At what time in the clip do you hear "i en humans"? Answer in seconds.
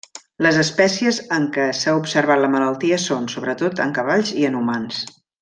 4.43-5.05